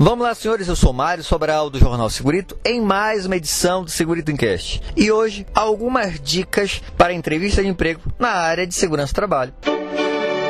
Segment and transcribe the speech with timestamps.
[0.00, 0.68] Vamos lá, senhores.
[0.68, 4.80] Eu sou Mário Sobral do Jornal Segurito em mais uma edição do Segurito Encast.
[4.96, 9.52] E hoje, algumas dicas para entrevista de emprego na área de segurança do trabalho.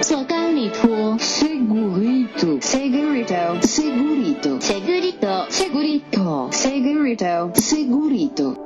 [0.00, 8.58] Segurito, segurito, segurito, segurito, segurito, segurito, segurito, segurito.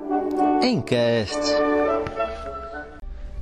[0.63, 1.41] Encast.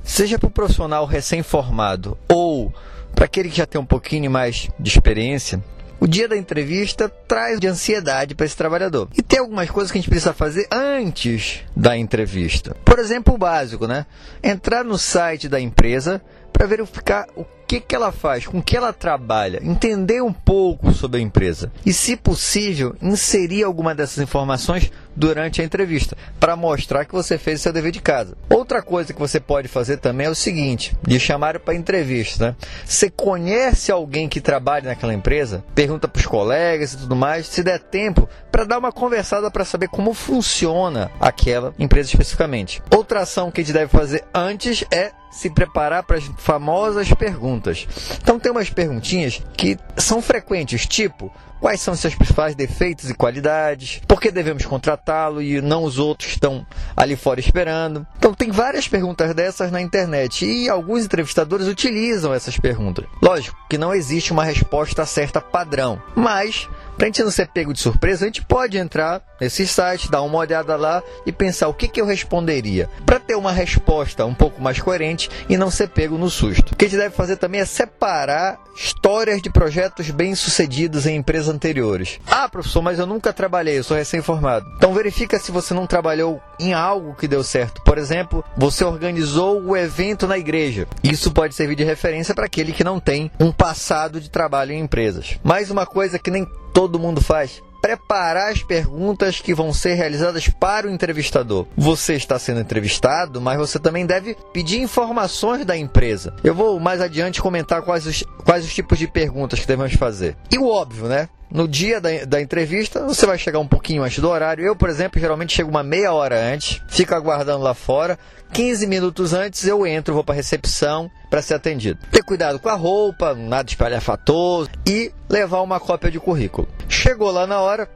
[0.01, 2.73] Seja para o profissional recém-formado ou
[3.13, 5.61] para aquele que já tem um pouquinho mais de experiência,
[5.99, 9.07] o dia da entrevista traz de ansiedade para esse trabalhador.
[9.17, 12.75] E tem algumas coisas que a gente precisa fazer antes da entrevista.
[12.85, 14.05] Por exemplo, o básico, né?
[14.43, 18.93] Entrar no site da empresa para verificar o que, que ela faz, com que ela
[18.93, 25.61] trabalha, entender um pouco sobre a empresa e, se possível, inserir alguma dessas informações durante
[25.61, 28.35] a entrevista, para mostrar que você fez o seu dever de casa.
[28.49, 32.47] Outra coisa que você pode fazer também é o seguinte: de chamar para entrevista.
[32.47, 32.55] Né?
[32.85, 35.63] Você conhece alguém que trabalha naquela empresa?
[35.73, 39.65] Pergunta para os colegas e tudo mais, se der tempo, para dar uma conversada para
[39.65, 42.81] saber como funciona aquela empresa especificamente.
[42.93, 47.85] Outra ação que a gente deve fazer antes é se preparar para as famosas perguntas.
[48.21, 53.99] Então tem umas perguntinhas que são frequentes, tipo quais são seus principais defeitos e qualidades,
[54.07, 58.05] por que devemos contratá-lo e não os outros estão ali fora esperando.
[58.17, 63.05] Então tem várias perguntas dessas na internet e alguns entrevistadores utilizam essas perguntas.
[63.21, 67.73] Lógico que não existe uma resposta certa padrão, mas para a gente não ser pego
[67.73, 71.73] de surpresa, a gente pode entrar nesse site, dar uma olhada lá e pensar o
[71.73, 72.89] que, que eu responderia.
[73.05, 76.73] Para ter uma resposta um pouco mais coerente e não ser pego no susto.
[76.73, 81.53] O que a gente deve fazer também é separar histórias de projetos bem-sucedidos em empresas
[81.53, 82.19] anteriores.
[82.27, 84.65] Ah, professor, mas eu nunca trabalhei, eu sou recém-formado.
[84.77, 87.81] Então verifica se você não trabalhou em algo que deu certo.
[87.83, 90.87] Por exemplo, você organizou o evento na igreja.
[91.03, 94.79] Isso pode servir de referência para aquele que não tem um passado de trabalho em
[94.79, 95.39] empresas.
[95.43, 100.47] Mais uma coisa que nem todo mundo faz preparar as perguntas que vão ser realizadas
[100.49, 101.67] para o entrevistador.
[101.77, 106.35] Você está sendo entrevistado, mas você também deve pedir informações da empresa.
[106.43, 110.35] Eu vou mais adiante comentar quais os, quais os tipos de perguntas que devemos fazer.
[110.51, 111.29] E o óbvio, né?
[111.49, 114.65] No dia da, da entrevista, você vai chegar um pouquinho antes do horário.
[114.65, 118.17] Eu, por exemplo, geralmente chego uma meia hora antes, fico aguardando lá fora.
[118.51, 121.99] 15 minutos antes eu entro, vou para recepção para ser atendido.
[122.11, 126.67] Ter cuidado com a roupa, nada espalhafatoso e levar uma cópia de currículo.
[126.87, 127.89] Chegou lá na hora,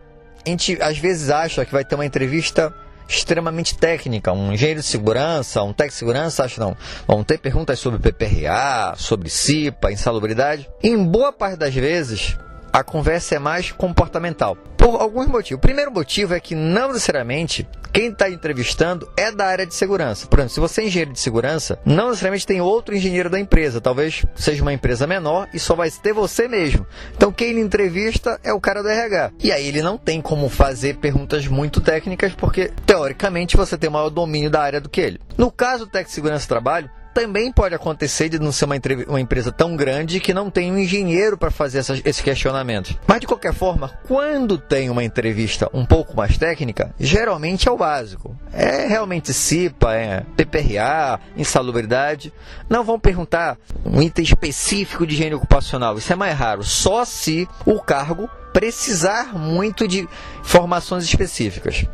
[0.45, 2.73] a gente às vezes acha que vai ter uma entrevista
[3.09, 6.77] extremamente técnica, um engenheiro de segurança, um técnico de segurança, acho não.
[7.07, 10.69] Vão ter perguntas sobre PPRA, sobre CIPA, insalubridade.
[10.83, 12.37] Em boa parte das vezes,
[12.71, 14.57] a conversa é mais comportamental.
[14.77, 15.57] Por alguns motivos.
[15.57, 20.27] O primeiro motivo é que não necessariamente quem está entrevistando é da área de segurança.
[20.27, 23.81] Por exemplo, se você é engenheiro de segurança, não necessariamente tem outro engenheiro da empresa.
[23.81, 26.85] Talvez seja uma empresa menor e só vai ter você mesmo.
[27.15, 29.31] Então, quem lhe entrevista é o cara do RH.
[29.43, 34.09] E aí ele não tem como fazer perguntas muito técnicas, porque, teoricamente, você tem maior
[34.09, 35.19] domínio da área do que ele.
[35.37, 38.75] No caso do Tec Segurança Trabalho, também pode acontecer de não ser uma,
[39.07, 42.97] uma empresa tão grande que não tem um engenheiro para fazer esse questionamento.
[43.07, 47.77] Mas de qualquer forma, quando tem uma entrevista um pouco mais técnica, geralmente é o
[47.77, 48.35] básico.
[48.53, 52.33] É realmente CIPA, é PPRA, insalubridade.
[52.69, 55.97] Não vão perguntar um item específico de higiene ocupacional.
[55.97, 56.63] Isso é mais raro.
[56.63, 60.07] Só se o cargo precisar muito de
[60.41, 61.85] informações específicas.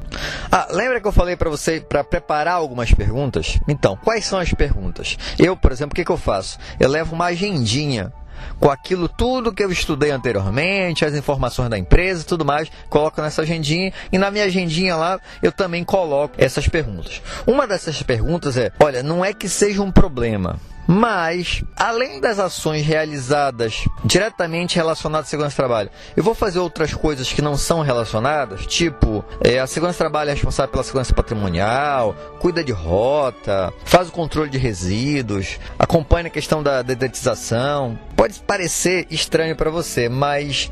[0.51, 3.59] Ah, lembra que eu falei para você para preparar algumas perguntas?
[3.67, 5.17] Então, quais são as perguntas?
[5.37, 6.57] Eu, por exemplo, o que, que eu faço?
[6.79, 8.11] Eu levo uma agendinha
[8.59, 13.21] com aquilo tudo que eu estudei anteriormente, as informações da empresa e tudo mais, coloco
[13.21, 17.21] nessa agendinha e na minha agendinha lá eu também coloco essas perguntas.
[17.45, 22.85] Uma dessas perguntas é: olha, não é que seja um problema, mas, além das ações
[22.85, 27.81] realizadas diretamente relacionadas à segurança do trabalho, eu vou fazer outras coisas que não são
[27.81, 33.73] relacionadas, tipo, é, a segurança do trabalho é responsável pela segurança patrimonial, cuida de rota,
[33.83, 37.97] faz o controle de resíduos, acompanha a questão da dedetização.
[38.15, 40.71] Pode parecer estranho para você, mas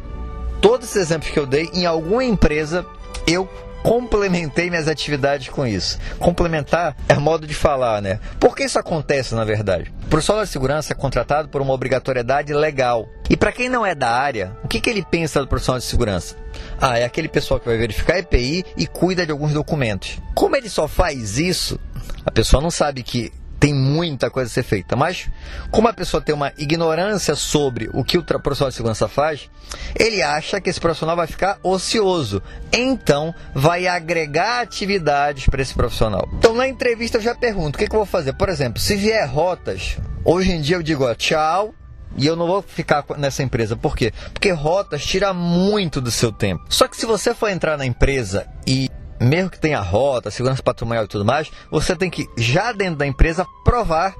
[0.62, 2.86] todos esses exemplos que eu dei, em alguma empresa
[3.26, 3.50] eu
[3.84, 6.00] complementei minhas atividades com isso.
[6.18, 8.20] Complementar é modo de falar, né?
[8.40, 9.94] Por que isso acontece, na verdade?
[10.06, 13.08] O profissional de segurança é contratado por uma obrigatoriedade legal.
[13.30, 15.86] E para quem não é da área, o que, que ele pensa do profissional de
[15.86, 16.36] segurança?
[16.80, 20.20] Ah, é aquele pessoal que vai verificar EPI e cuida de alguns documentos.
[20.34, 21.80] Como ele só faz isso,
[22.26, 23.32] a pessoa não sabe que
[23.64, 24.94] tem muita coisa a ser feita.
[24.94, 25.30] Mas,
[25.72, 29.50] como a pessoa tem uma ignorância sobre o que o profissional de segurança faz,
[29.98, 32.44] ele acha que esse profissional vai ficar ocioso.
[32.74, 36.28] Então, vai agregar atividades para esse profissional.
[36.34, 38.34] Então, na entrevista, eu já pergunto: o que, que eu vou fazer?
[38.34, 39.96] Por exemplo, se vier rotas,
[40.26, 41.74] hoje em dia eu digo ó, tchau,
[42.18, 43.78] e eu não vou ficar nessa empresa.
[43.78, 44.12] Por quê?
[44.34, 46.66] Porque rotas tira muito do seu tempo.
[46.68, 48.90] Só que se você for entrar na empresa e
[49.24, 53.08] mesmo que tenha rota, segurança patrimonial e tudo mais, você tem que já dentro da
[53.08, 54.16] empresa provar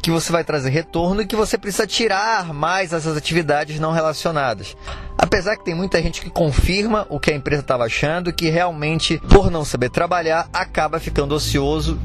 [0.00, 4.76] que você vai trazer retorno e que você precisa tirar mais essas atividades não relacionadas.
[5.16, 9.18] Apesar que tem muita gente que confirma o que a empresa estava achando, que realmente,
[9.28, 11.98] por não saber trabalhar, acaba ficando ocioso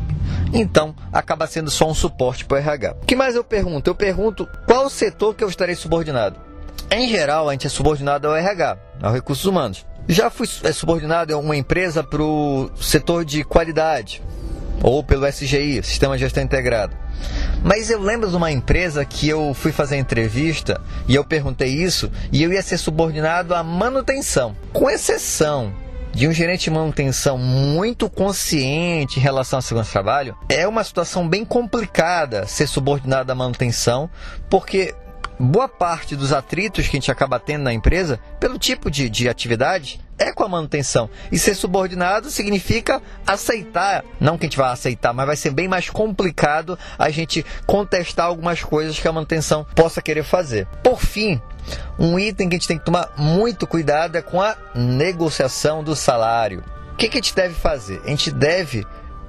[0.54, 2.96] então acaba sendo só um suporte para o RH.
[3.02, 3.90] O que mais eu pergunto?
[3.90, 6.40] Eu pergunto qual setor que eu estarei subordinado.
[6.92, 9.86] Em geral, a gente é subordinado ao RH, aos recursos humanos.
[10.08, 14.22] Já fui é, subordinado em uma empresa para o setor de qualidade,
[14.82, 16.96] ou pelo SGI, Sistema de Gestão Integrado.
[17.64, 22.12] Mas eu lembro de uma empresa que eu fui fazer entrevista e eu perguntei isso
[22.32, 24.56] e eu ia ser subordinado à manutenção.
[24.74, 25.74] Com exceção
[26.12, 30.84] de um gerente de manutenção muito consciente em relação à segurança do trabalho, é uma
[30.84, 34.10] situação bem complicada ser subordinado à manutenção,
[34.50, 34.94] porque
[35.40, 39.28] boa parte dos atritos que a gente acaba tendo na empresa, pelo tipo de, de
[39.28, 41.10] atividade, é com a manutenção.
[41.32, 45.68] E ser subordinado significa aceitar, não que a gente vai aceitar, mas vai ser bem
[45.68, 50.68] mais complicado a gente contestar algumas coisas que a manutenção possa querer fazer.
[50.84, 51.42] Por fim,
[51.98, 55.96] um item que a gente tem que tomar muito cuidado é com a negociação do
[55.96, 56.64] salário.
[56.94, 58.02] O que, que a gente deve fazer?
[58.06, 58.86] A gente deve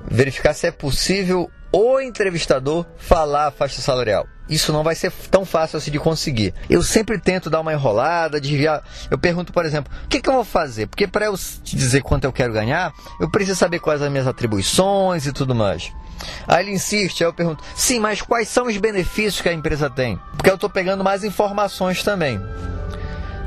[0.06, 4.28] verificar se é possível o entrevistador falar a faixa salarial.
[4.48, 6.54] Isso não vai ser tão fácil assim de conseguir.
[6.70, 8.84] Eu sempre tento dar uma enrolada, desviar.
[9.10, 10.86] Eu pergunto, por exemplo, o que, que eu vou fazer?
[10.86, 14.28] Porque para eu te dizer quanto eu quero ganhar, eu preciso saber quais as minhas
[14.28, 15.92] atribuições e tudo mais.
[16.46, 19.90] Aí ele insiste, aí eu pergunto, sim, mas quais são os benefícios que a empresa
[19.90, 20.16] tem?
[20.36, 22.40] Porque eu estou pegando mais informações também.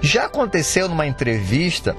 [0.02, 1.96] Já aconteceu numa entrevista,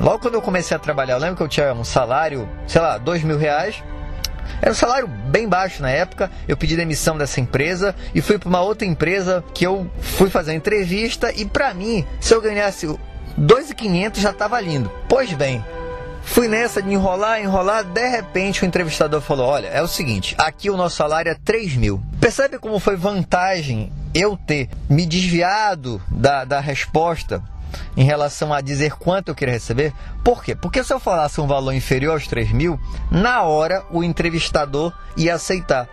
[0.00, 2.98] logo quando eu comecei a trabalhar, eu lembro que eu tinha um salário, sei lá,
[2.98, 3.80] dois mil reais
[4.60, 6.30] era um salário bem baixo na época.
[6.46, 10.52] Eu pedi demissão dessa empresa e fui para uma outra empresa que eu fui fazer
[10.52, 12.86] uma entrevista e para mim, se eu ganhasse
[13.38, 14.90] 2.500 já estava lindo.
[15.08, 15.64] Pois bem,
[16.22, 20.70] Fui nessa de enrolar, enrolar, de repente o entrevistador falou: Olha, é o seguinte, aqui
[20.70, 22.00] o nosso salário é 3 mil.
[22.20, 27.42] Percebe como foi vantagem eu ter me desviado da, da resposta
[27.96, 29.92] em relação a dizer quanto eu queria receber.
[30.24, 30.54] Por quê?
[30.54, 32.78] Porque se eu falasse um valor inferior aos 3 mil,
[33.10, 35.88] na hora o entrevistador ia aceitar.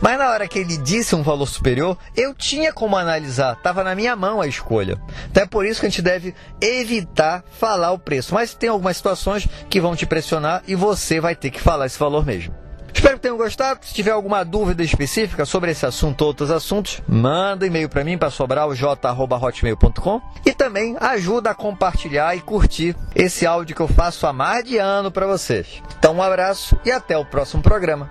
[0.00, 3.94] Mas na hora que ele disse um valor superior, eu tinha como analisar, estava na
[3.94, 5.00] minha mão a escolha.
[5.30, 8.34] Então é por isso que a gente deve evitar falar o preço.
[8.34, 11.98] Mas tem algumas situações que vão te pressionar e você vai ter que falar esse
[11.98, 12.61] valor mesmo.
[13.02, 13.80] Espero que tenham gostado.
[13.84, 18.16] Se tiver alguma dúvida específica sobre esse assunto ou outros assuntos, manda e-mail para mim,
[18.16, 24.32] para sobralj.hotmail.com e também ajuda a compartilhar e curtir esse áudio que eu faço há
[24.32, 25.82] mais de ano para vocês.
[25.98, 28.08] Então, um abraço e até o próximo programa.